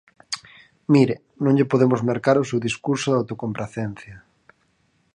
Mire, 0.93 1.15
non 1.43 1.55
lle 1.57 1.69
podemos 1.71 2.01
mercar 2.11 2.37
o 2.39 2.47
seu 2.49 2.59
discurso 2.67 3.07
da 3.09 3.17
autocompracencia. 3.21 4.15